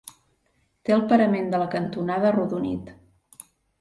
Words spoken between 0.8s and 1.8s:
Té el parament de la